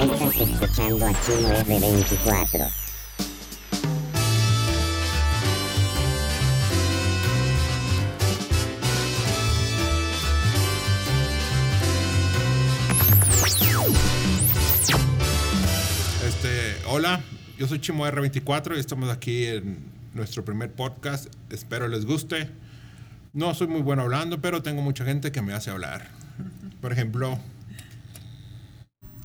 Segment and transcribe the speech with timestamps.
[0.00, 2.70] Estás escuchando a Chino R24.
[16.26, 17.20] Este, hola,
[17.58, 19.78] yo soy Chimo R24 y estamos aquí en
[20.14, 21.26] nuestro primer podcast.
[21.50, 22.48] Espero les guste.
[23.32, 26.08] No soy muy bueno hablando, pero tengo mucha gente que me hace hablar.
[26.80, 27.38] Por ejemplo,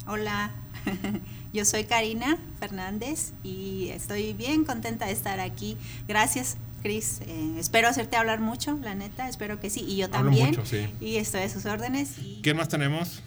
[0.05, 0.51] Hola,
[1.53, 5.77] yo soy Karina Fernández y estoy bien contenta de estar aquí.
[6.07, 7.21] Gracias, Cris.
[7.27, 9.85] Eh, espero hacerte hablar mucho, la neta, espero que sí.
[9.87, 10.47] Y yo Hablo también.
[10.47, 10.87] mucho, sí.
[10.99, 12.17] Y estoy a sus órdenes.
[12.19, 13.21] Y ¿quién más tenemos?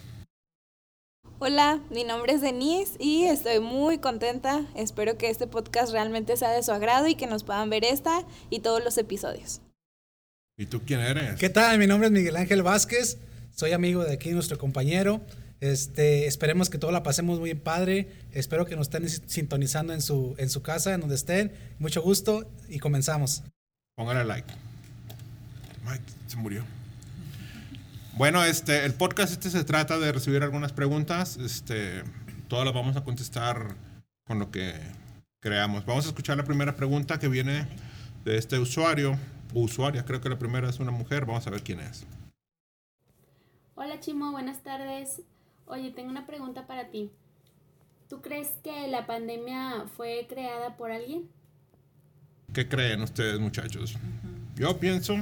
[1.39, 4.65] Hola, mi nombre es Denise y estoy muy contenta.
[4.75, 8.25] Espero que este podcast realmente sea de su agrado y que nos puedan ver esta
[8.49, 9.61] y todos los episodios.
[10.57, 11.35] ¿Y tú quién eres?
[11.35, 11.77] ¿Qué tal?
[11.77, 13.19] Mi nombre es Miguel Ángel Vázquez.
[13.55, 15.21] Soy amigo de aquí, nuestro compañero.
[15.59, 18.07] Este, esperemos que todo la pasemos muy bien padre.
[18.31, 21.51] Espero que nos estén sintonizando en su, en su casa, en donde estén.
[21.79, 23.43] Mucho gusto y comenzamos.
[23.95, 24.53] Póngale like.
[25.83, 26.63] Mike se murió.
[28.17, 31.37] Bueno, este, el podcast este se trata de recibir algunas preguntas.
[31.37, 32.03] Este,
[32.47, 33.75] todas las vamos a contestar
[34.25, 34.73] con lo que
[35.39, 35.85] creamos.
[35.85, 37.67] Vamos a escuchar la primera pregunta que viene
[38.25, 39.17] de este usuario.
[39.53, 41.25] o Usuaria, creo que la primera es una mujer.
[41.25, 42.05] Vamos a ver quién es.
[43.75, 45.21] Hola Chimo, buenas tardes.
[45.67, 47.11] Oye, tengo una pregunta para ti.
[48.09, 51.29] ¿Tú crees que la pandemia fue creada por alguien?
[52.53, 53.95] ¿Qué creen ustedes, muchachos?
[54.55, 55.15] Yo pienso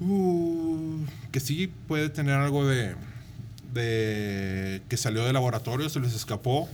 [0.00, 2.96] uh, que sí puede tener algo de,
[3.72, 6.68] de que salió del laboratorio, se les escapó.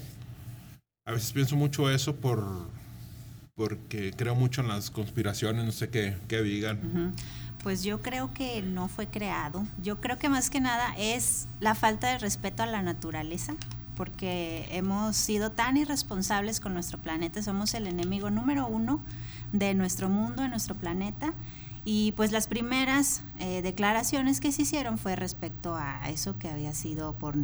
[1.06, 2.42] A veces pienso mucho eso por
[3.54, 7.14] porque creo mucho en las conspiraciones, no sé qué, qué digan.
[7.62, 9.64] Pues yo creo que no fue creado.
[9.82, 13.54] Yo creo que más que nada es la falta de respeto a la naturaleza,
[13.96, 19.00] porque hemos sido tan irresponsables con nuestro planeta, somos el enemigo número uno
[19.52, 21.32] de nuestro mundo, de nuestro planeta.
[21.84, 26.72] Y pues las primeras eh, declaraciones que se hicieron fue respecto a eso que había
[26.72, 27.36] sido por,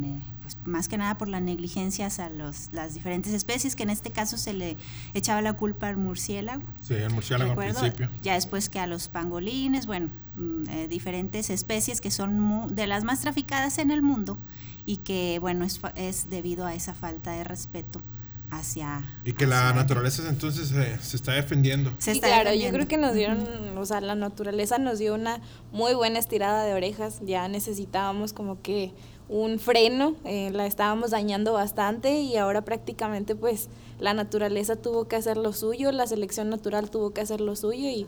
[0.55, 4.11] pues, más que nada por la negligencia a los, las diferentes especies, que en este
[4.11, 4.77] caso se le
[5.13, 6.63] echaba la culpa al murciélago.
[6.81, 8.09] Sí, el murciélago al principio.
[8.21, 12.87] Ya después que a los pangolines, bueno, mm, eh, diferentes especies que son mu- de
[12.87, 14.37] las más traficadas en el mundo
[14.85, 18.01] y que, bueno, es, es debido a esa falta de respeto
[18.49, 19.03] hacia...
[19.23, 21.93] Y que la hacia- naturaleza entonces se, se está defendiendo.
[21.99, 22.77] Se y está claro, yo defendiendo.
[22.77, 25.39] creo que nos dieron, o sea, la naturaleza nos dio una
[25.71, 27.19] muy buena estirada de orejas.
[27.25, 28.91] Ya necesitábamos como que
[29.31, 35.15] un freno, eh, la estábamos dañando bastante y ahora prácticamente pues la naturaleza tuvo que
[35.15, 38.05] hacer lo suyo, la selección natural tuvo que hacer lo suyo y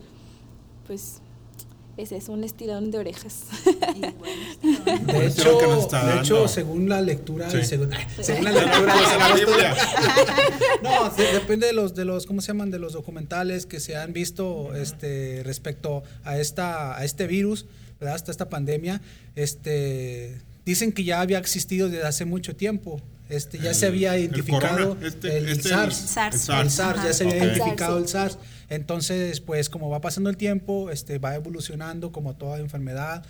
[0.86, 1.22] pues
[1.96, 3.44] ese es un estirón de orejas.
[3.94, 4.12] Y bueno,
[5.06, 7.64] De hecho, de hecho, según la lectura, Sí.
[7.64, 7.88] según,
[8.20, 8.94] según la lectura.
[10.82, 12.70] No, de- depende de los, de los, ¿cómo se llaman?
[12.70, 17.66] De los documentales que se han visto este, respecto a, esta, a este virus,
[18.00, 18.16] ¿verdad?
[18.16, 19.00] Hasta esta pandemia.
[19.36, 23.00] Este, dicen que ya había existido desde hace mucho tiempo.
[23.28, 25.96] Este, ya se había identificado este- el este- SARS.
[25.96, 26.48] SARS.
[26.48, 27.04] el SARS.
[27.04, 28.38] Ya se había identificado el SARS.
[28.68, 33.24] Entonces, pues como va pasando el tiempo, este, va evolucionando como toda enfermedad.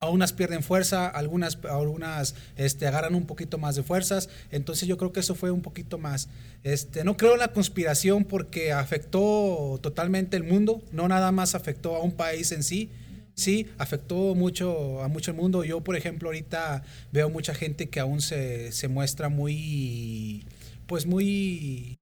[0.00, 4.28] Algunas pierden fuerza, algunas, algunas este, agarran un poquito más de fuerzas.
[4.52, 6.28] Entonces yo creo que eso fue un poquito más.
[6.62, 11.96] Este, no creo en la conspiración porque afectó totalmente el mundo, no nada más afectó
[11.96, 12.90] a un país en sí.
[13.38, 15.62] Sí, afectó mucho a mucho el mundo.
[15.62, 16.82] Yo, por ejemplo, ahorita
[17.12, 20.44] veo mucha gente que aún se, se muestra muy,
[20.88, 21.97] pues muy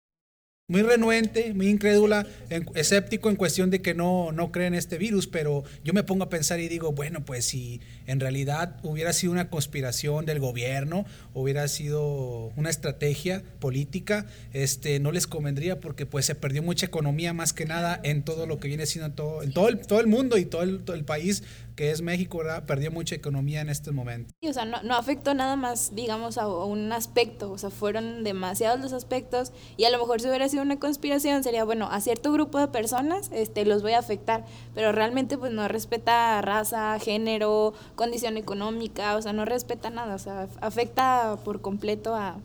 [0.69, 2.27] muy renuente, muy incrédula,
[2.75, 6.25] escéptico en cuestión de que no, no cree en este virus, pero yo me pongo
[6.25, 11.07] a pensar y digo, bueno, pues si en realidad hubiera sido una conspiración del gobierno,
[11.35, 17.33] hubiera sido una estrategia política, este, no les convendría porque pues se perdió mucha economía
[17.33, 20.01] más que nada en todo lo que viene siendo en todo, en todo el, todo
[20.01, 21.45] el mundo y todo el país
[21.77, 22.65] que es México, ¿verdad?
[22.65, 24.35] Perdió mucha economía en este momento.
[24.43, 28.25] O sea, no, no afectó nada más, digamos, a, a un aspecto, o sea, fueron
[28.25, 32.01] demasiados los aspectos y a lo mejor si hubiera sido una conspiración sería, bueno, a
[32.01, 36.99] cierto grupo de personas este, los voy a afectar, pero realmente pues no respeta raza,
[36.99, 42.39] género, condición económica, o sea, no respeta nada, o sea, afecta por completo a,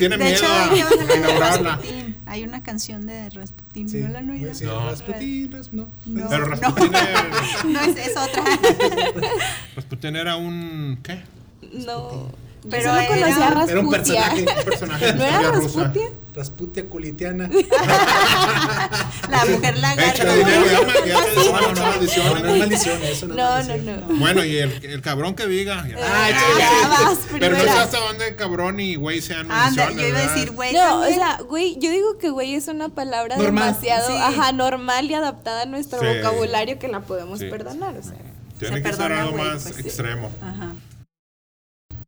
[0.00, 1.80] Tiene De miedo hecho, a, inaugurarla.
[2.26, 3.88] Hay una canción de Rasputín.
[3.88, 4.52] Sí, ¿No la han oído?
[4.52, 4.90] sí, No.
[4.90, 5.88] Rasputín, Ras- no.
[6.06, 6.28] No.
[6.28, 7.24] Pero Rasputín, era,
[7.66, 8.42] No, es, es otra.
[9.76, 11.22] Rasputín era un, ¿qué?
[11.72, 12.30] No.
[12.68, 14.24] Pero era- conocía a Era un Rasputia.
[14.30, 14.40] personaje.
[14.58, 15.50] Un personaje ¿No era.
[15.52, 16.08] Rasputia?
[16.34, 17.48] Rasputia culitiana.
[19.30, 20.24] La mujer lagarta.
[20.24, 22.66] No, no, no, no, no
[23.28, 24.18] no, No, no, no.
[24.18, 25.86] Bueno, y el, el cabrón que diga.
[25.88, 25.96] ya.
[26.24, 29.96] Ay, ya vas Pero no sé hasta dónde cabrón y güey sean Anda, maldiciones.
[29.96, 30.72] yo iba decir, güey.
[30.74, 33.74] No, o sea, güey, yo digo que güey es una palabra Normal.
[33.76, 34.14] demasiado, Sí.
[34.16, 36.06] ajá, normal y adaptada a nuestro Sí.
[36.18, 37.46] vocabulario que la podemos Sí.
[37.46, 38.14] perdonar, o sea.
[38.58, 40.30] Tiene Se que ser algo güey, más pues extremo.
[40.42, 40.72] Ajá.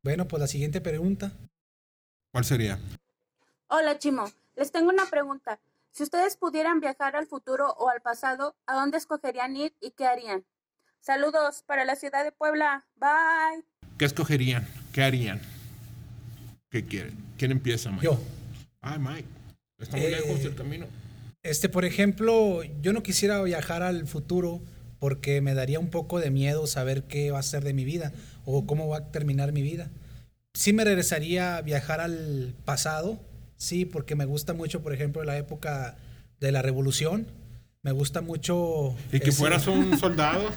[0.03, 1.33] Bueno, pues la siguiente pregunta.
[2.33, 2.79] ¿Cuál sería?
[3.69, 5.59] Hola Chimo, les tengo una pregunta.
[5.91, 10.07] Si ustedes pudieran viajar al futuro o al pasado, ¿a dónde escogerían ir y qué
[10.07, 10.45] harían?
[11.01, 12.87] Saludos para la ciudad de Puebla.
[12.97, 13.65] Bye.
[13.99, 14.67] ¿Qué escogerían?
[14.93, 15.41] ¿Qué harían?
[16.71, 17.17] ¿Qué quieren?
[17.39, 18.05] ¿Quién empieza, Mike?
[18.05, 18.19] Yo.
[18.81, 19.29] Ay, Mike.
[19.79, 20.87] Está muy Eh, lejos del camino.
[21.43, 24.61] Este, por ejemplo, yo no quisiera viajar al futuro
[24.99, 28.13] porque me daría un poco de miedo saber qué va a ser de mi vida
[28.51, 29.91] o cómo va a terminar mi vida.
[30.55, 33.19] Sí me regresaría a viajar al pasado,
[33.57, 35.97] sí, porque me gusta mucho, por ejemplo, la época
[36.41, 37.27] de la revolución.
[37.83, 38.95] Me gusta mucho...
[39.13, 40.51] Y que ese- fueras un soldado.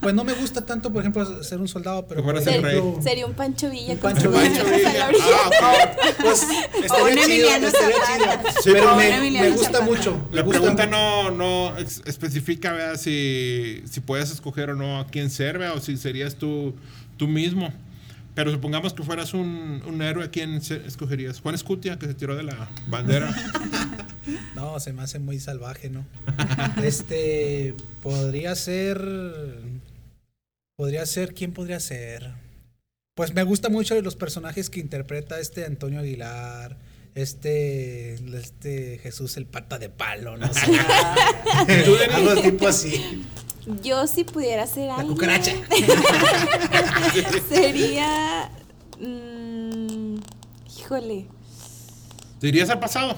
[0.00, 2.20] Pues no me gusta tanto, por ejemplo, ser un soldado, pero...
[2.20, 2.78] Que fueras por el rey.
[2.78, 4.62] ejemplo, Sería un Pancho Villa Un Pancho Villa.
[4.62, 5.24] a la orilla.
[5.60, 6.16] Ah, ok.
[6.22, 6.42] Pues
[6.74, 8.42] O estaría un chido, Emiliano estaría Zapata.
[8.48, 8.62] chido.
[8.62, 9.84] Sí, pero me, Emiliano me gusta Zapata.
[9.84, 10.26] mucho.
[10.30, 10.96] me La gusta pregunta mucho.
[10.96, 11.30] no,
[11.72, 12.96] no especifica ¿verdad?
[12.98, 15.76] Si, si puedes escoger o no a quién ser ¿verdad?
[15.76, 16.74] o si serías tú,
[17.16, 17.72] tú mismo.
[18.34, 21.40] Pero supongamos que fueras un, un héroe, ¿a quién escogerías?
[21.40, 23.34] Juan Escutia, que se tiró de la bandera.
[24.54, 26.06] No, se me hace muy salvaje, ¿no?
[26.84, 29.02] este, podría ser...
[30.76, 32.32] Podría ser, ¿quién podría ser?
[33.14, 36.76] Pues me gusta mucho los personajes que interpreta este Antonio Aguilar,
[37.14, 40.60] este, este Jesús el pata de palo, no sé.
[42.14, 43.24] Algo tipo así.
[43.82, 45.52] Yo si pudiera ser La alguien, cucaracha.
[47.48, 48.50] sería
[48.98, 50.16] mm,
[50.78, 51.26] híjole,
[52.40, 53.14] ¿Te irías al pasado?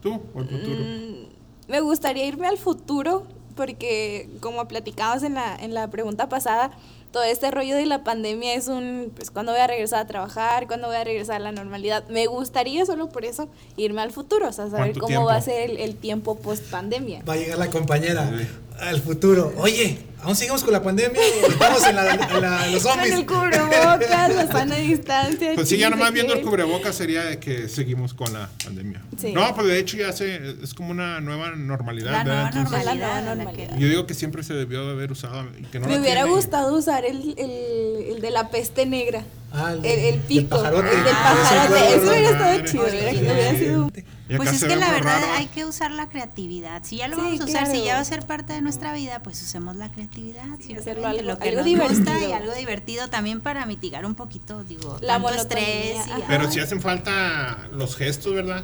[0.00, 0.76] ¿Tú o al futuro?
[0.78, 1.26] Mm,
[1.68, 6.70] me gustaría irme al futuro porque como platicamos en la, en la pregunta pasada,
[7.10, 10.66] todo este rollo de la pandemia es un, pues, ¿cuándo voy a regresar a trabajar?
[10.66, 12.06] ¿Cuándo voy a regresar a la normalidad?
[12.08, 15.40] Me gustaría solo por eso irme al futuro, o sea, saber ¿Cuánto cómo va a
[15.40, 17.22] ser el, el tiempo post pandemia.
[17.28, 18.46] Va a llegar la compañera Sí.
[18.80, 19.52] Al futuro.
[19.56, 23.14] Oye, ¿aún seguimos con la pandemia estamos en, la, en la- los Con zombies?
[23.14, 25.52] el cubrebocas, la sana distancia.
[25.54, 29.02] Pues sí, ya nomás viendo el cubrebocas sería de que seguimos con la pandemia.
[29.20, 29.32] Sí.
[29.32, 32.12] No, pues de hecho ya se, es como una nueva normalidad.
[32.12, 32.84] La nueva Entonces, normalidad.
[32.86, 33.74] La nueva la normalidad.
[33.76, 36.22] que- Yo digo que siempre se debió de haber usado y que no Me hubiera
[36.22, 36.36] tiene.
[36.36, 39.22] gustado usar el, el, el de la peste negra.
[39.56, 40.56] Ah, El, el pico.
[40.56, 40.88] pajarote.
[40.90, 41.94] El del Ah, pajarote.
[41.94, 42.56] Eso hubiera madre.
[42.56, 42.84] estado chido.
[43.22, 43.90] Hubiera sido.
[44.36, 45.32] Pues es que la verdad raro.
[45.36, 46.82] hay que usar la creatividad.
[46.82, 48.92] Si ya lo Sí, vamos a usar, si ya va a ser parte de nuestra
[48.94, 50.13] vida, pues usemos la creatividad.
[50.14, 51.98] Sí, simplemente, hacerlo algo- lo que algo nos divertido.
[52.12, 56.06] gusta y algo divertido también para mitigar un poquito, digo, La tanto estrés.
[56.06, 56.22] Y.
[56.28, 58.62] Pero si hacen falta los gestos, ¿verdad?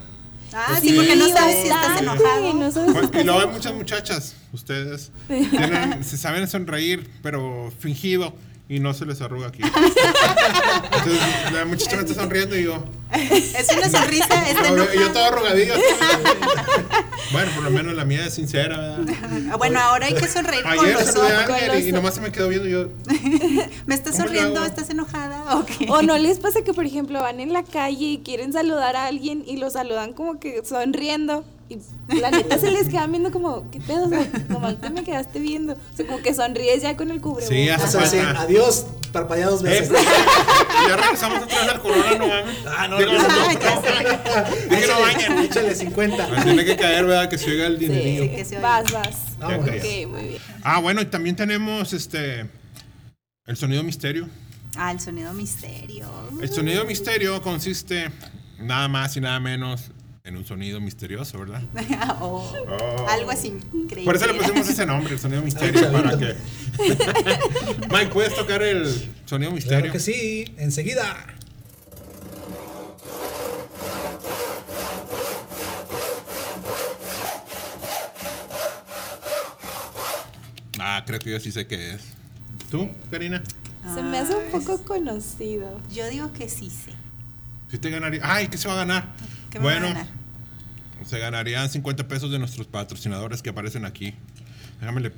[0.52, 2.54] ah, Sí, sí, porque no sabes si estás enojado.
[2.54, 7.72] no sabes si Pues, y luego hay muchas muchachas, ustedes tienen- se saben sonreír, pero
[7.78, 8.34] fingido.
[8.70, 9.62] Y no se les arruga aquí.
[9.64, 11.20] Entonces
[11.52, 12.84] la muchacha me está sonriendo y yo.
[13.12, 15.74] Es una sonrisa, está Yo, todo arrugadillo.
[17.32, 18.78] bueno, por lo menos la mía es sincera.
[18.78, 19.16] ¿verdad?
[19.50, 21.32] Ah, Bueno, ahora hay que sonreír con Ayer los ojos.
[21.48, 22.88] con y, nomás se me quedó viendo y yo.
[23.86, 24.64] ¿Me estás ¿Cómo le sonriendo?
[24.64, 25.56] ¿Estás enojada?
[25.56, 25.86] ¿O qué?
[25.88, 29.06] O no les pasa que, por ejemplo, van en la calle y quieren saludar a
[29.06, 31.44] alguien y lo saludan como que sonriendo.
[31.70, 34.06] Y la neta se les quedan viendo como, ¿qué pedo?
[34.06, 35.74] O sea, nomás te me quedaste viendo.
[35.74, 37.48] O sea, como que sonríes ya con el cubrebocas.
[37.48, 39.88] Sí, hace O sea, sí, adiós, parpadea dos Eh, veces.
[39.90, 40.04] pues,
[40.88, 42.56] ya regresamos vez al corona, no mames.
[42.66, 45.38] Ah, no, Digo, no, no, no, Dije, no bañen.
[45.44, 46.28] échale 50.
[46.36, 47.30] Ah, Tiene que caer, ¿verdad?
[47.30, 48.30] Que se oiga el dinerillo.
[48.34, 48.68] que se oiga.
[48.82, 49.16] Vas, vas.
[49.38, 49.66] Vamos.
[49.66, 50.42] Ya Ok, muy bien.
[50.64, 52.46] Ah, bueno, y también tenemos este.
[53.46, 54.28] El sonido misterio.
[54.76, 56.06] Ah, el sonido misterio.
[56.40, 58.10] El sonido misterio consiste
[58.58, 59.90] nada más y nada menos
[60.24, 61.62] en un sonido misterioso, ¿verdad?
[62.20, 63.06] Oh, Oh.
[63.08, 64.04] Algo así increíble.
[64.04, 66.34] Por eso le pusimos ese nombre, el sonido misterio, para que.
[67.90, 68.86] Mike, ¿puedes tocar el
[69.24, 69.78] sonido misterio?
[69.80, 71.26] Claro que sí, enseguida.
[80.78, 82.02] Ah, creo que yo sí sé qué es.
[82.70, 83.42] ¿Tú, Karina?
[83.94, 85.80] Se me hace un poco conocido.
[85.92, 86.92] Yo digo que sí sé.
[87.70, 88.20] Sí te ganaría.
[88.22, 89.08] Ay, ¿qué se va a ganar?
[89.50, 90.20] ¿Qué me va a bueno, ganar?
[91.06, 94.14] se ganarían 50 pesos de nuestros patrocinadores que aparecen aquí.
[94.80, 95.12] Déjame le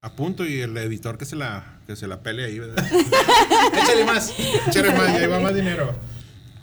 [0.00, 2.86] apunto y el editor que se la, que se la pele ahí, ¿verdad?
[3.74, 4.32] Échale más.
[4.68, 5.94] Échale más, ya ahí va más dinero.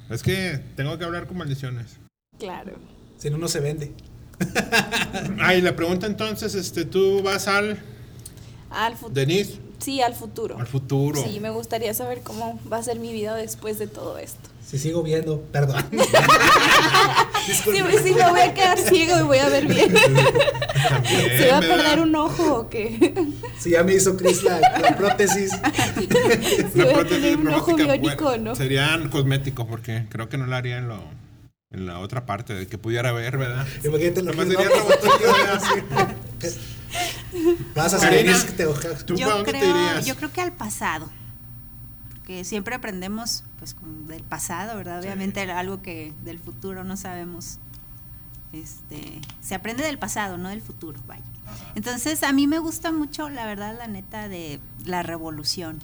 [0.10, 1.98] Es que tengo que hablar con maldiciones.
[2.40, 2.74] Claro.
[3.18, 3.92] Si no, no se vende.
[5.40, 7.80] Ay, la pregunta entonces, este, tú vas al
[8.70, 9.14] Al futuro.
[9.14, 10.58] Denise, Sí, al futuro.
[10.58, 11.22] al futuro.
[11.22, 14.50] Sí, me gustaría saber cómo va a ser mi vida después de todo esto.
[14.66, 15.86] Si sigo viendo, perdón.
[17.46, 19.94] Sí, sí, me voy a quedar ciego y voy a ver bien.
[19.94, 23.14] También, ¿Se va a perder un ojo o qué?
[23.60, 25.52] Si ya me hizo Chris la, la prótesis.
[26.74, 28.56] Se va a tener un ojo biónico, bueno, ¿no?
[28.56, 31.00] Serían cosméticos porque creo que no lo haría en, lo,
[31.70, 33.68] en la otra parte de que pudiera ver, ¿verdad?
[33.84, 35.62] Imagínate lo que sería ¿verdad?
[37.76, 38.34] Vas a Karina.
[38.34, 39.06] saber que te ojas.
[39.06, 40.06] ¿Tú para Yo dónde te creo, irías?
[40.06, 41.10] yo creo que al pasado.
[42.10, 43.76] Porque siempre aprendemos pues
[44.08, 45.00] del pasado, ¿verdad?
[45.00, 47.60] Obviamente algo que del futuro no sabemos.
[48.54, 51.24] Este, se aprende del pasado, no del futuro, vaya.
[51.76, 55.80] Entonces, a mí me gusta mucho, la verdad, la neta de la revolución.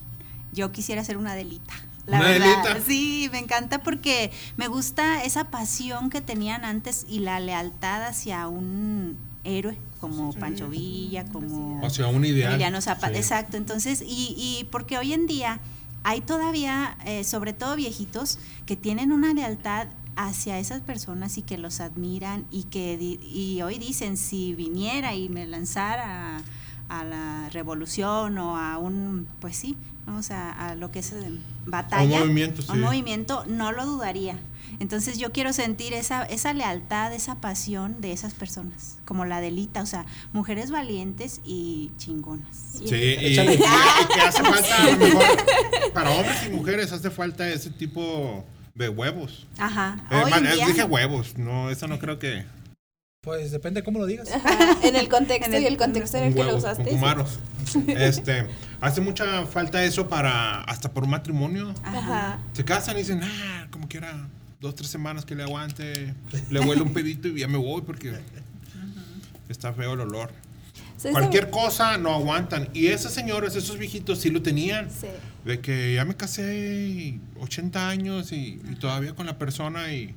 [0.54, 1.74] Yo quisiera ser una delita.
[2.08, 2.86] La ¿Una verdad, Adelita?
[2.86, 8.48] sí, me encanta porque me gusta esa pasión que tenían antes y la lealtad hacia
[8.48, 12.52] un héroe como Pancho Villa, como O sea, un ideal.
[12.54, 13.18] Emiliano Zapata, Sí.
[13.20, 13.58] exacto.
[13.58, 15.60] Entonces, y, y porque hoy en día
[16.04, 21.58] hay todavía, eh, sobre todo viejitos, que tienen una lealtad hacia esas personas y que
[21.58, 27.50] los admiran y que y hoy dicen si viniera y me lanzara a, a la
[27.50, 31.32] revolución o a un pues sí vamos a, a lo que es eh,
[31.66, 32.72] batalla movimiento, a sí.
[32.74, 34.36] un movimiento no lo dudaría
[34.82, 39.82] entonces yo quiero sentir esa esa lealtad esa pasión de esas personas como la delita
[39.82, 43.54] o sea mujeres valientes y chingonas Sí, y, Échale.
[43.54, 45.24] y- y que hace falta, a lo mejor,
[45.94, 48.44] para hombres y mujeres hace falta ese tipo
[48.76, 49.48] de huevos.
[49.58, 52.46] ajá Eh, man, dije huevos, no, eso no creo que...
[53.24, 54.32] Pues depende cómo lo digas.
[54.32, 56.58] Ajá, en el contexto En el- y el contexto en el Un que lo huevo,
[56.58, 56.86] usaste.
[56.90, 57.38] cumaros.
[57.88, 58.48] Este,
[58.80, 61.72] hace mucha falta eso para, hasta por un matrimonio.
[61.84, 62.40] Ajá.
[62.54, 64.28] Se casan y dicen, ah, como quiera,
[64.62, 66.14] dos, tres semanas que le aguante,
[66.50, 68.14] le huele un pedito y ya me voy porque
[69.50, 70.32] está feo el olor.
[70.98, 72.70] ¿Sabes Cualquier cosa no aguantan.
[72.76, 74.90] Y esos señores, esos viejitos sí lo tenían.
[74.92, 75.08] Sí.
[75.44, 80.14] De que ya me casé y 80 años y, y todavía con la persona y,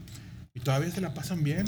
[0.52, 1.66] y todavía se la pasan bien.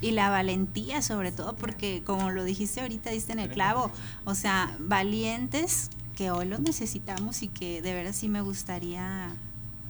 [0.00, 3.92] Y la valentía sobre todo, porque como lo dijiste ahorita, diste en el clavo,
[4.24, 9.30] o sea, valientes que hoy los necesitamos y que de verdad sí me gustaría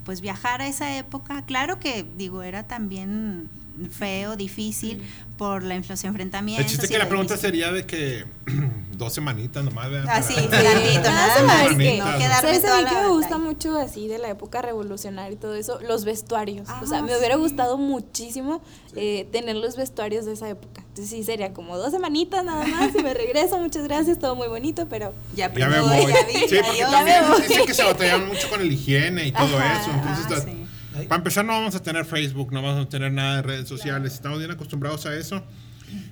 [0.05, 1.43] pues viajar a esa época.
[1.47, 3.49] Claro que digo, era también
[3.91, 5.03] feo, difícil
[5.37, 6.65] por la inflación, enfrentamientos.
[6.67, 8.25] El chiste que la pregunta difícil- sería de que
[8.97, 10.15] dos semanitas nomás, ¿verdad?
[10.17, 11.57] Ah, nada más.
[11.59, 11.99] ¿sabes qué?
[11.99, 14.63] No quedarme ¿Sabes toda a mí la que me gusta mucho así de la época
[14.63, 15.81] revolucionaria y todo eso?
[15.81, 16.69] Los vestuarios.
[16.83, 18.63] o sea, Ah, me hubiera gustado muchísimo
[18.95, 20.83] eh, tener los vestuarios de esa época.
[20.91, 23.59] Entonces sí, sería como dos semanitas nada más y me regreso.
[23.59, 26.07] Muchas gracias, todo muy bonito, pero Ya, Ya me voy.
[26.07, 26.91] ya vi, Sí, porque adiós.
[26.93, 27.43] también Ya me voy.
[27.49, 29.91] dicen que se batallaban mucho con el higiene y todo Ajá, eso.
[29.91, 30.64] Entonces, ah.
[31.05, 34.15] Para empezar, no vamos a tener Facebook, no vamos a tener nada de redes sociales.
[34.15, 35.43] Estamos bien acostumbrados a eso.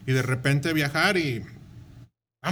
[0.07, 1.45] Y de repente viajar y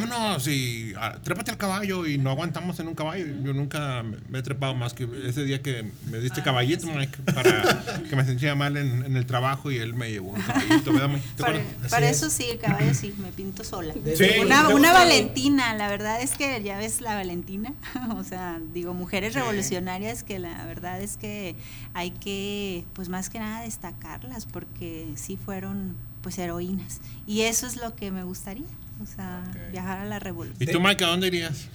[0.00, 3.26] vámonos y ah, trépate al caballo y no aguantamos en un caballo.
[3.42, 7.18] Yo nunca me- he trepado más que ese día que me Ah, diste caballito, Mike,
[7.34, 10.92] para que me sentía mal en, en el trabajo y él me llevó un caballito,
[10.92, 11.24] ¿verdad, Mike?
[11.36, 11.90] ¿Te Para, acuerdas?
[11.90, 12.16] para es.
[12.18, 13.92] eso sí, el caballo sí, me pinto sola.
[13.94, 14.24] Sí.
[14.40, 14.92] Una, ¿Te una?
[14.92, 17.72] Valentina, la verdad es que ya ves la Valentina,
[18.16, 21.56] o sea, digo, mujeres revolucionarias que la verdad es que
[21.94, 27.76] hay que, pues más que nada destacarlas porque sí fueron pues heroínas y eso es
[27.76, 28.66] lo que me gustaría,
[29.02, 29.42] o sea,
[29.72, 30.70] viajar a la ¿Y revolución.
[30.72, 31.66] tú, Mike, a dónde irías?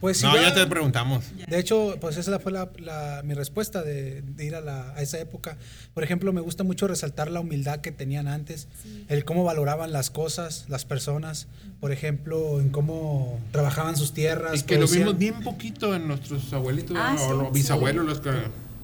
[0.00, 1.24] Pues no, igual- ya te preguntamos.
[1.46, 5.02] De hecho, pues esa fue la, la- mi respuesta de, de ir a, la- a
[5.02, 5.58] esa época.
[5.92, 8.66] Por ejemplo, me gusta mucho resaltar la humildad que tenían antes,
[9.08, 11.48] el cómo valoraban las cosas, las personas,
[11.80, 16.08] por ejemplo, en cómo trabajaban sus tierras, Y que lo producían, vimos bien poquito en
[16.08, 17.18] nuestros abuelitos Ah, ¿no?
[17.18, 17.52] sí, o los sí.
[17.52, 18.30] bisabuelos, los que...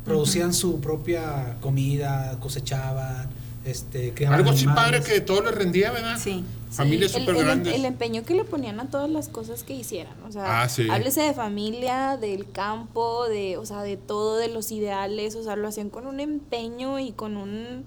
[0.05, 3.31] producían su propia comida, cosechaban,
[3.67, 6.17] este, criaban Algo así padre que todo les rendía, ¿verdad?
[6.19, 6.45] Sí.
[6.71, 7.75] Familias el, súper el- grandes.
[7.75, 10.15] el empeño que le ponían a todas las cosas que hicieran.
[10.29, 10.89] O sea, Ah, sí.
[10.91, 15.35] háblese de familia, del campo, de, o sea, de todo, de los ideales.
[15.37, 17.85] O sea, lo hacían con un empeño y con un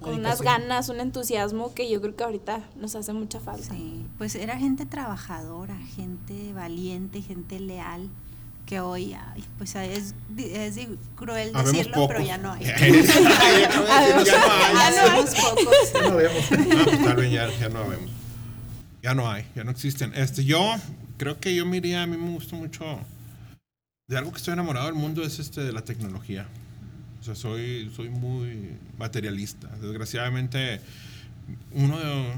[0.00, 3.72] con unas ganas, un entusiasmo que yo creo que ahorita nos hace mucha falta.
[3.72, 8.10] Sí, pues era gente trabajadora, gente valiente, gente leal,
[8.66, 10.78] que hoy, ay, pues es, es
[11.16, 12.26] cruel Habemos decirlo, pero pocos.
[12.26, 12.64] ya no hay.
[12.66, 13.60] ya no hay.
[13.62, 14.94] Ya no hay.
[14.94, 15.92] No, habemos pocos.
[15.92, 16.50] Ya no vemos.
[16.50, 18.10] No, pues tal vez ya, ya no vemos.
[19.02, 20.12] Ya no hay, ya no existen.
[20.14, 20.74] Este, yo
[21.18, 22.98] creo que yo me iría, a mí me gusta mucho.
[24.08, 26.46] De algo que estoy enamorado del mundo es este de la tecnología.
[27.20, 29.68] O sea, soy, soy muy materialista.
[29.80, 30.80] Desgraciadamente,
[31.72, 32.32] uno de-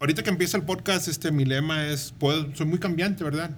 [0.00, 3.50] ahorita que empieza el podcast, este, mi lema es, puedo, soy muy cambiante, ¿verdad?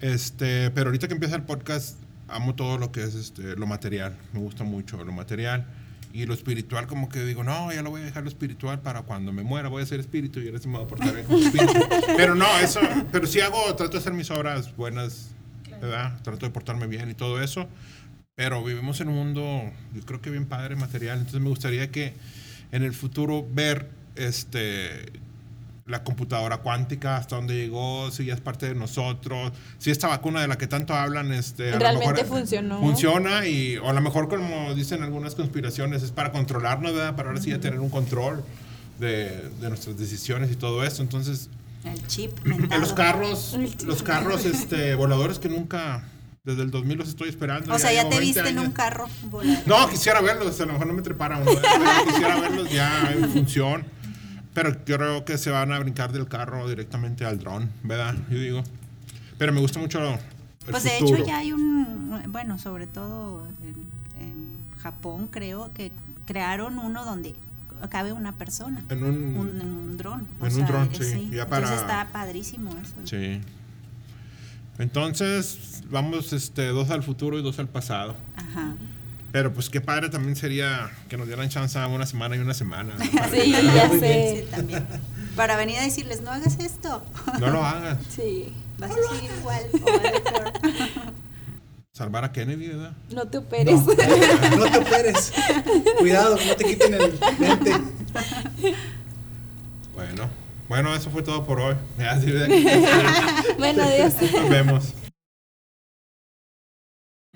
[0.00, 1.96] Este, pero ahorita que empieza el podcast,
[2.28, 4.16] amo todo lo que es este, lo material.
[4.32, 5.66] Me gusta mucho lo material.
[6.12, 9.02] Y lo espiritual, como que digo, no, ya lo voy a dejar lo espiritual para
[9.02, 11.26] cuando me muera, voy a ser espíritu y ahora sí me voy a portar bien
[11.26, 11.74] como espíritu.
[12.16, 12.80] Pero no, eso,
[13.12, 15.32] pero sí hago, trato de hacer mis obras buenas,
[15.78, 16.18] ¿verdad?
[16.22, 17.68] Trato de portarme bien y todo eso.
[18.34, 21.18] Pero vivimos en un mundo, yo creo que bien padre material.
[21.18, 22.14] Entonces me gustaría que
[22.72, 25.12] en el futuro ver este
[25.86, 30.40] la computadora cuántica, hasta dónde llegó, si ya es parte de nosotros, si esta vacuna
[30.40, 32.80] de la que tanto hablan, este, a lo Realmente mejor funcionó.
[32.80, 37.14] Funciona y, o a lo mejor como dicen algunas conspiraciones, es para controlarnos, ¿verdad?
[37.14, 38.42] Para ahora sí ya tener un control
[38.98, 41.02] de, de nuestras decisiones y todo eso.
[41.02, 41.50] Entonces,
[41.84, 46.02] El chip en los carros, los carros este, voladores que nunca,
[46.42, 47.72] desde el 2000 los estoy esperando.
[47.72, 48.64] O sea, ya llevo te 20 viste en años.
[48.64, 49.62] un carro volar.
[49.66, 51.56] No, quisiera verlos, a lo mejor no me trepara uno, ¿eh?
[52.08, 53.86] quisiera verlos ya en función.
[54.56, 58.14] Pero creo que se van a brincar del carro directamente al dron, ¿verdad?
[58.30, 58.64] Yo digo.
[59.36, 60.18] Pero me gusta mucho el
[60.70, 61.18] Pues de futuro.
[61.18, 65.92] hecho ya hay un, bueno, sobre todo en, en Japón creo que
[66.24, 67.34] crearon uno donde
[67.90, 68.82] cabe una persona.
[68.88, 70.26] En un- un, en un dron.
[70.42, 72.94] en un dron, sí, ya Entonces para- está padrísimo eso.
[73.04, 73.42] Sí.
[74.78, 78.16] Entonces, vamos este, dos al futuro y dos al pasado.
[78.36, 78.74] Ajá.
[79.32, 82.54] Pero pues qué padre también sería que nos dieran chance a una semana y una
[82.54, 82.94] semana.
[82.98, 83.04] ¿no?
[83.30, 84.46] Sí, ya Sí, sé.
[84.50, 84.86] también.
[85.36, 87.04] Para venir a decirles, no hagas esto.
[87.40, 87.98] No lo hagas.
[88.14, 88.52] Sí.
[88.78, 91.12] Vas a seguir igual o.
[91.92, 92.92] Salvar a Kennedy, ¿verdad?
[93.10, 93.80] No te operes.
[93.82, 95.32] No, no te operes.
[95.98, 97.72] Cuidado, no te quiten el lente.
[99.94, 100.28] Bueno.
[100.68, 101.74] Bueno, eso fue todo por hoy.
[103.56, 104.14] Bueno, adiós.
[104.32, 104.92] Nos vemos.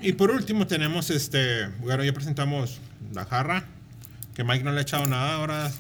[0.01, 2.79] Y por último tenemos este, bueno, ya presentamos
[3.13, 3.65] la jarra,
[4.35, 5.71] que Mike no le ha echado nada, ahora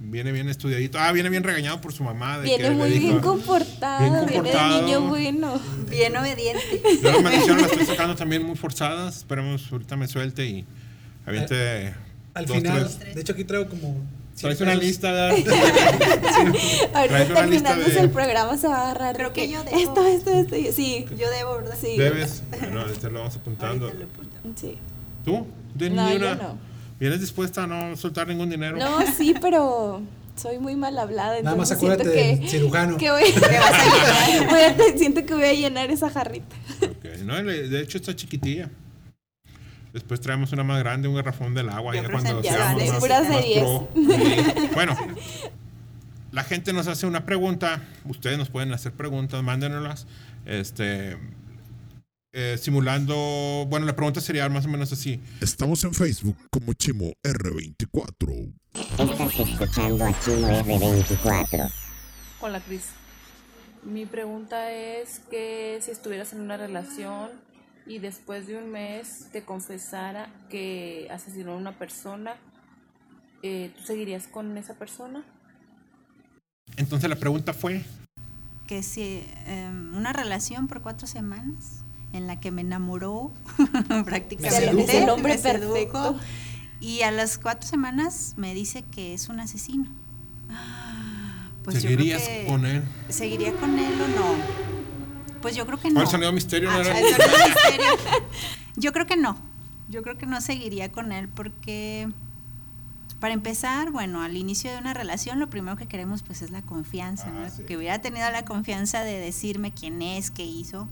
[0.00, 0.98] viene bien estudiadito.
[0.98, 2.38] Ah, viene bien regañado por su mamá.
[2.38, 4.82] De que Viene le muy dijo- bien comportado, Bien viene de comportado.
[4.82, 5.60] niño bueno.
[5.88, 6.82] Bien obediente.
[7.02, 9.18] Yo las maldiciones las estoy sacando también muy forzadas.
[9.18, 10.64] Esperemos ahorita me suelte y
[11.26, 11.94] aviente.
[12.34, 13.14] Al dos, final, tres.
[13.14, 14.02] de hecho aquí traigo como...
[14.40, 15.30] Traes 100 una lista, ¿verdad?
[16.94, 19.16] Ahorita Traes una lista de- el programa se va a agarrar.
[19.16, 19.78] Creo que yo debo.
[19.78, 20.56] Esto, esto, esto.
[20.56, 21.76] y- Sí, Yo debo, ¿verdad?
[21.80, 21.96] sí.
[21.96, 22.42] Debes.
[22.58, 23.86] Bueno, este lo vamos apuntando.
[23.92, 24.06] Lo.
[24.56, 24.78] Sí.
[25.24, 25.46] ¿Tú?
[25.74, 26.34] ¿De No, ni yo una?
[26.36, 26.58] no.
[26.98, 28.76] ¿Vienes dispuesta a no soltar ningún dinero?
[28.76, 30.02] No, sí, pero
[30.36, 31.40] soy muy mal hablada.
[31.42, 32.96] Nada más entonces acuérdate siento del cirujano.
[32.98, 34.50] Que voy, Te vas a llenar.
[34.76, 36.56] voy a- siento que voy a llenar esa jarrita.
[36.82, 38.68] Ok, no, de hecho está chiquitilla.
[39.92, 41.94] Después traemos una más grande, un garrafón del agua.
[41.94, 43.58] Yo Ya cuando seamos Ya, más, puras más 10.
[43.60, 43.88] pro.
[43.94, 44.68] Sí.
[44.74, 44.96] Bueno,
[46.32, 47.82] la gente nos hace una pregunta.
[48.04, 50.06] Ustedes nos pueden hacer preguntas, mándenoslas.
[50.46, 51.16] Este,
[52.32, 55.20] eh, simulando, bueno, la pregunta sería más o menos así.
[55.40, 58.52] Estamos en Facebook como Chimo R24.
[58.74, 61.70] Estás escuchando a Chimo R24.
[62.40, 62.84] Hola Cris.
[63.82, 67.30] Mi pregunta es que si estuvieras en una relación
[67.90, 72.36] y después de un mes te confesara que asesinó a una persona,
[73.42, 75.24] eh, ¿tú seguirías con esa persona?
[76.76, 77.82] Entonces la pregunta fue,
[78.68, 83.32] que sí, em, una relación por cuatro semanas en la que me enamoró
[84.04, 85.02] prácticamente.
[85.02, 86.16] el hombre perfecto.
[86.80, 89.86] Y a las cuatro semanas me dice que es un asesino.
[91.64, 92.84] Pues yo creo ¿Seguirías que- con él?
[93.08, 94.69] ¿Seguiría con él o no?
[95.42, 96.00] Pues yo creo que ¿Cuál no.
[96.02, 96.70] el sonido misterio?
[96.70, 96.98] Ah, no era?
[96.98, 97.92] el sonido misterio.
[98.76, 99.36] Yo creo que no.
[99.88, 102.08] Yo creo que no seguiría con él porque,
[103.18, 106.62] para empezar, bueno, al inicio de una relación lo primero que queremos pues es la
[106.62, 107.50] confianza, Ah, ¿no?
[107.50, 107.64] sí.
[107.64, 110.88] Que hubiera tenido la confianza de decirme quién es, qué hizo.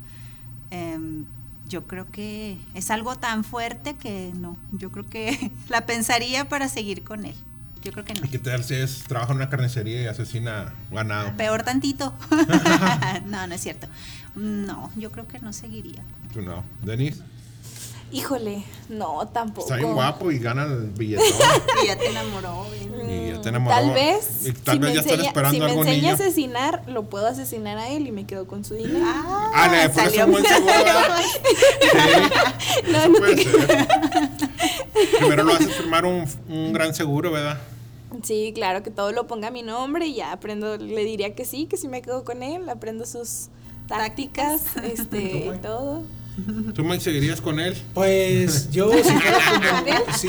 [0.70, 1.24] Em,
[1.68, 4.56] yo creo que es algo tan fuerte que no.
[4.72, 7.34] Yo creo que la pensaría para seguir con él.
[7.84, 8.24] Yo creo que no.
[8.24, 11.36] ¿Y qué tal si es, trabaja en una carnicería y asesina ganado?
[11.36, 12.12] Peor tantito.
[13.26, 13.86] no, no es cierto.
[14.38, 16.02] No, yo creo que no seguiría.
[16.32, 16.62] Tú no.
[16.82, 17.20] Denis,
[18.10, 19.66] Híjole, no, tampoco.
[19.66, 21.26] está bien guapo y gana el billetón.
[21.84, 22.64] Y ya te enamoró.
[22.70, 23.10] bien.
[23.10, 23.76] y ya te enamoró.
[23.76, 26.10] Tal vez, Y tal si vez me ya están enseña, esperando si me enseña niño.
[26.10, 29.04] a asesinar, lo puedo asesinar a él y me quedo con su dinero.
[29.04, 30.74] Ah, le salió un buen muy- seguro.
[32.90, 33.88] No, eso no puede te- ser.
[35.18, 37.58] Primero lo haces firmar un, un gran seguro, ¿verdad?
[38.22, 41.44] Sí, claro, que todo lo ponga a mi nombre y ya aprendo, le diría que
[41.44, 43.48] sí, que si me quedo con él, aprendo sus
[43.88, 46.04] tácticas, este, y todo.
[46.72, 47.76] ¿Tú me seguirías con él?
[47.94, 50.28] Pues yo si fuera como, sí.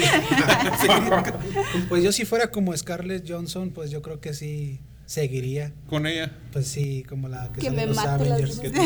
[1.87, 5.71] pues yo si fuera como Scarlett Johnson, pues yo creo que sí seguiría.
[5.87, 6.31] ¿Con ella?
[6.51, 8.57] Pues sí, como la que, Que me en los mate Avengers.
[8.63, 8.81] Mátame,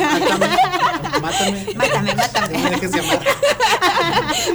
[1.21, 1.65] mátame.
[1.75, 2.57] Mátame, mátame.
[2.57, 2.91] No me dejes.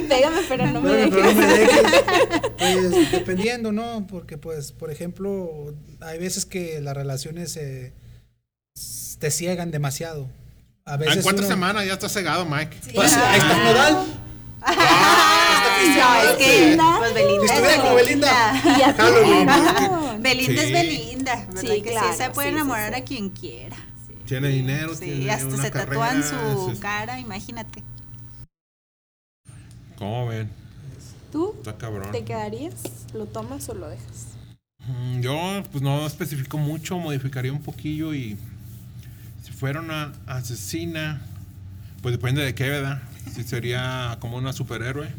[0.07, 1.35] Pégame, pero no me Pero- pero no dejes.
[1.37, 1.83] me dejes.
[2.57, 4.05] Pues dependiendo, ¿no?
[4.07, 7.93] Porque pues, por ejemplo, hay veces que las relaciones eh, s-
[9.19, 10.27] te ciegan demasiado.
[10.85, 12.75] A veces ¿En cuántas uno- semanas ya estás cegado, Mike?
[12.95, 14.05] Pues ahí está el nodal.
[15.97, 18.61] No, es que pues Belinda estuviera como Belinda.
[18.95, 20.21] Terminaron.
[20.21, 20.67] Belinda Sí.
[20.67, 21.47] es Belinda.
[21.59, 23.01] Sí, que claro, sí se puede sí, sí, enamorar sí.
[23.01, 23.75] a quien quiera.
[24.07, 24.15] Sí.
[24.25, 27.83] Tiene dinero, Sí, tiene hasta una se tatúan carrera, su es- cara, imagínate.
[29.97, 30.49] ¿Cómo ven?
[31.31, 32.11] ¿Tú Está cabrón.
[32.11, 32.73] te quedarías?
[33.13, 34.27] ¿Lo tomas o lo dejas?
[34.79, 38.37] Mm, Yo, pues no especifico mucho, modificaría un poquillo y
[39.59, 41.19] si fuera una asesina,
[42.01, 43.01] pues depende de qué, ¿verdad?
[43.29, 45.09] Si sería como una superhéroe,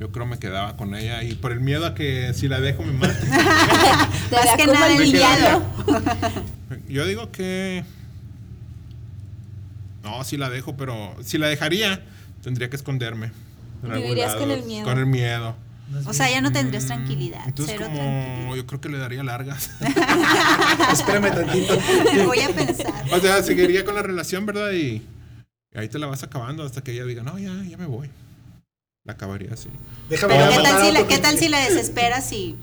[0.00, 2.82] yo creo me quedaba con ella y por el miedo a que si la dejo
[2.82, 3.14] me mate.
[3.14, 5.62] Te Más que nada villano.
[6.88, 7.84] Yo digo que...
[10.02, 12.02] No, sí la dejo, pero si la dejaría,
[12.42, 13.30] tendría que esconderme.
[13.84, 14.84] Vivirías con el miedo.
[14.84, 15.54] Con el miedo.
[16.06, 17.42] O sea, ya no tendrías tranquilidad.
[17.46, 18.54] Entonces cero como tranquilidad.
[18.56, 19.70] yo creo que le daría largas.
[20.92, 21.78] Espérame tantito.
[22.26, 22.92] Voy a pensar.
[23.12, 24.72] O sea, seguiría con la relación, ¿verdad?
[24.72, 25.02] Y,
[25.72, 28.08] y ahí te la vas acabando hasta que ella diga, no, ya, ya me voy.
[29.04, 29.68] La acabaría así.
[30.08, 32.56] Déjame Pero ¿qué tal, si la, ¿qué tal si la desesperas y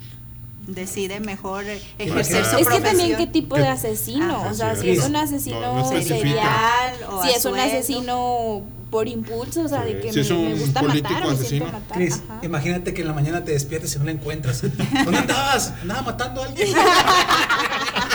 [0.68, 1.64] decide mejor
[1.98, 3.62] ejercer su Es que también qué tipo ¿Qué?
[3.62, 4.50] de asesino, Ajá.
[4.52, 7.60] o sea, Sí, si es es- un no- asesino no serial, o si es un
[7.60, 11.28] asesino por impulso, o sea, de que Si me, es un me gusta político matar,
[11.30, 11.66] me siento asesino.
[11.66, 11.98] matar.
[11.98, 12.40] Cris, ajá.
[12.44, 14.62] imagínate que en la mañana te despiertes y no la encuentras.
[15.04, 15.74] ¿Dónde andabas?
[15.82, 16.70] Andaba matando a alguien.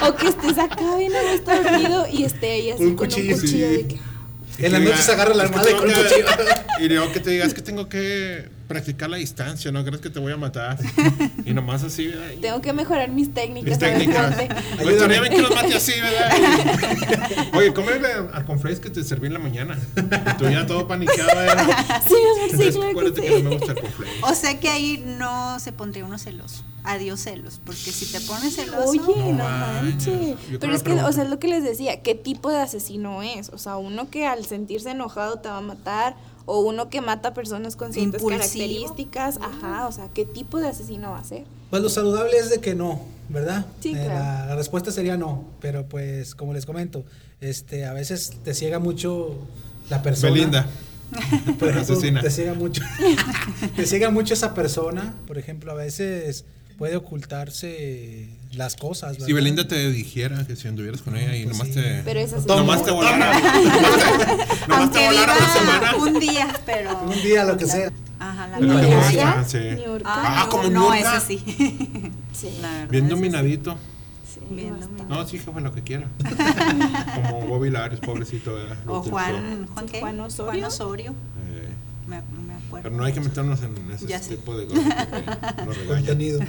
[0.04, 3.34] O que estés acá bien a gusto dormido y esté ahí así Un con cuchillo,
[3.36, 3.76] un cuchillo sí.
[3.76, 3.98] de que
[4.66, 6.26] En la noche se agarra la "Es almohada con un que-" cuchillo.
[6.80, 10.18] Y luego que te digas que tengo que practicar la distancia, ¿no crees que te
[10.20, 10.78] voy a matar?
[11.44, 12.28] Y nomás así, ¿verdad?
[12.40, 13.70] Tengo que mejorar mis técnicas.
[13.70, 14.36] Mis técnicas.
[14.80, 16.32] Pues estaría bien que los mate así, ¿verdad?
[17.52, 19.76] Y- Oye, cómele al conflace que te serví en la mañana.
[19.96, 21.66] Y tú ya todo paniqueado, ¿verdad?
[22.08, 23.42] Sí, amor, sí, claro que que sí.
[23.42, 23.78] no me gusta el.
[24.22, 26.62] O sea que ahí no se pondría uno celoso.
[26.84, 27.60] Adiós celos.
[27.64, 28.88] Porque si te pones celoso.
[28.88, 29.00] Oye,
[29.32, 30.36] No no manches.
[30.60, 33.22] Pero es que que, o sea, es lo que les decía, ¿qué tipo de asesino
[33.22, 33.48] es?
[33.50, 36.14] O sea, uno que al sentirse enojado te va a matar,
[36.46, 38.38] o uno que mata a personas con ciertas Impulsivo.
[38.40, 41.44] características, ajá, o sea, ¿qué tipo de asesino va a ser?
[41.70, 43.66] Pues lo saludable es de que no, ¿verdad?
[43.80, 44.14] Sí, Eh, claro.
[44.14, 47.04] la, la respuesta sería no, pero pues como les comento,
[47.40, 49.36] este, a veces te ciega mucho
[49.90, 50.32] la persona.
[50.32, 50.66] Belinda.
[51.58, 52.20] Por ejemplo, Asesina.
[52.22, 52.82] te ciega mucho.
[53.76, 59.26] te ciega mucho esa persona, por ejemplo, a veces puede ocultarse las cosas, ¿verdad?
[59.26, 61.80] Si Belinda te dijera que si anduvieras con ella y Pues nomás sí.
[61.80, 62.02] te.
[62.04, 62.46] Pero es así.
[62.46, 63.32] Nomás te volara.
[64.68, 65.92] Nomás te, volara una semana.
[65.92, 67.00] viva un día, pero.
[67.02, 67.92] Un día, lo que sea.
[68.18, 69.58] Ajá, la que Niurka, sí.
[70.04, 71.16] Ah, no, como no, Niurka.
[71.16, 71.42] ese sí.
[72.32, 72.48] Sí.
[72.62, 73.10] La verdad, Bien sí.
[73.10, 73.76] dominadito.
[74.32, 75.04] Sí, Bien bastante.
[75.04, 76.06] No, sí, jefe, lo que quiera.
[77.30, 78.54] Como Bobby Larios, pobrecito.
[78.54, 78.76] ¿verdad?
[78.86, 79.02] O.
[79.02, 80.00] Juan, Juan, ¿qué?
[80.00, 80.66] Juan Osorio.
[80.66, 81.10] Osorio.
[81.50, 81.68] Eh,
[82.06, 85.08] Me, me pero no hay que meternos en ese Ya tipo de cosas.
[85.88, 86.40] Contenido.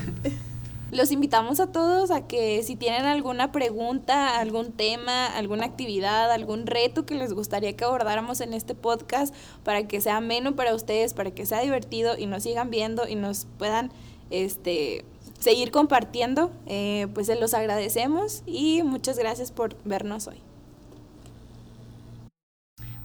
[0.91, 6.67] Los invitamos a todos a que si tienen alguna pregunta, algún tema, alguna actividad, algún
[6.67, 9.33] reto que les gustaría que abordáramos en este podcast
[9.63, 13.15] para que sea ameno para ustedes, para que sea divertido y nos sigan viendo y
[13.15, 13.91] nos puedan
[14.29, 15.03] este,
[15.39, 20.37] seguir compartiendo, eh, pues se los agradecemos y muchas gracias por vernos hoy.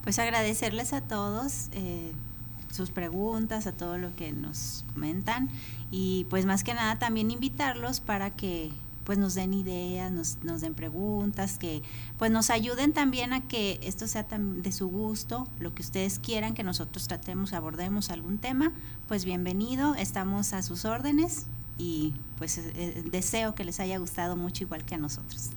[0.04, 2.12] pues agradecerles a todos eh,
[2.78, 5.50] sus preguntas, a todo lo que nos comentan
[5.90, 8.70] y pues más que nada también invitarlos para que
[9.04, 11.82] pues nos den ideas, nos, nos den preguntas, que
[12.18, 16.52] pues nos ayuden también a que esto sea de su gusto, lo que ustedes quieran
[16.52, 18.70] que nosotros tratemos, abordemos algún tema,
[19.08, 21.46] pues bienvenido, estamos a sus órdenes
[21.78, 25.50] y pues eh, deseo que les haya gustado mucho igual que a nosotros.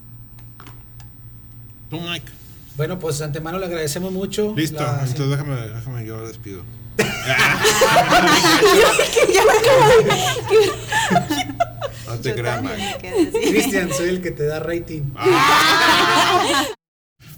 [1.90, 2.32] Tú, Mike.
[2.78, 4.54] Bueno, pues de antemano le agradecemos mucho.
[4.56, 6.64] Listo, la- entonces déjame, déjame yo despido.
[12.08, 12.92] No te Yo creas, también Mike.
[12.92, 13.50] me quedé así.
[13.52, 15.04] Cristian, soy el que te da rating.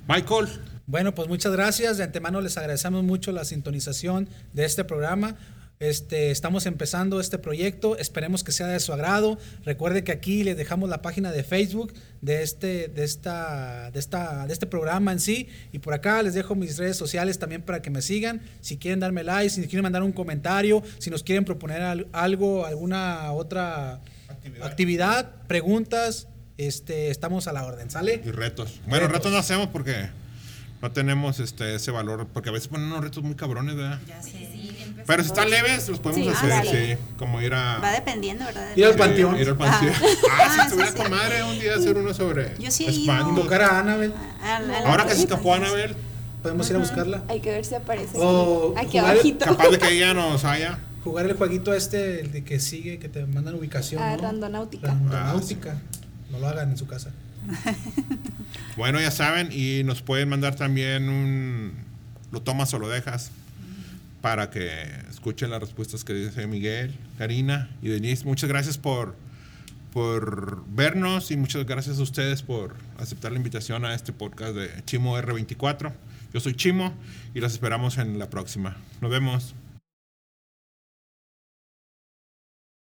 [0.08, 0.48] Michael.
[0.86, 1.98] Bueno, pues muchas gracias.
[1.98, 5.36] De antemano les agradecemos mucho la sintonización de este programa.
[5.80, 9.38] Este, estamos empezando este proyecto, esperemos que sea de su agrado.
[9.66, 14.48] Recuerde que aquí les dejamos la página de Facebook de este, de esta, de esta,
[14.48, 15.50] de este programa en sí.
[15.74, 18.42] Y por acá les dejo mis redes sociales también para que me sigan.
[18.62, 22.66] Si quieren darme like, si quieren mandar un comentario, si nos quieren proponer al- algo,
[22.66, 24.66] alguna otra Actividad.
[24.68, 28.22] actividad, preguntas, este, estamos a la orden, ¿sale?
[28.24, 28.80] Y retos.
[28.88, 29.18] Bueno, Retos.
[29.18, 30.08] retos no hacemos porque
[30.82, 32.28] no tenemos este ese valor.
[32.32, 34.00] Porque a veces ponen unos retos muy cabrones, ¿verdad?
[35.06, 36.66] Pero si están leves, los podemos Sí, hacer,
[36.98, 37.04] sí.
[37.18, 37.78] Como ir a.
[37.80, 38.76] Va dependiendo, ¿verdad?
[38.76, 39.40] Ir al panteón.
[39.40, 39.94] Ir al panteón.
[39.94, 40.06] Ah.
[40.32, 41.12] Ah, si Ah, estuviera sí, con sí.
[41.12, 42.54] madre un día hacer uno sobre.
[42.60, 43.36] Yo sí espantos.
[43.44, 45.96] Tocar a Annabel, A la- a la- Ahora que se escapó Anabel,
[46.42, 47.24] podemos ir a buscarla.
[47.28, 48.12] Hay que ver si aparece.
[48.18, 49.46] O aquí jugar- abajito.
[49.46, 50.80] capaz de que ella nos haya.
[51.04, 54.02] Jugar el jueguito este, el de que sigue, que te mandan ubicación.
[54.02, 54.22] Ah, ¿no?
[54.24, 54.88] randonáutica.
[54.88, 55.76] Randonáutica.
[56.32, 57.12] No lo hagan en su casa.
[58.78, 61.74] Bueno, ya saben, y nos pueden mandar también un.
[62.32, 63.32] Lo tomas o lo dejas.
[64.24, 68.24] Para que escuchen las respuestas que dice Miguel, Karina y Denise.
[68.24, 69.18] Muchas gracias por,
[69.92, 74.70] por vernos y muchas gracias a ustedes por aceptar la invitación a este podcast de
[74.86, 75.92] Chimo R24.
[76.34, 76.94] Yo soy Chimo
[77.34, 78.78] y los esperamos en la próxima.
[79.02, 79.56] Nos vemos.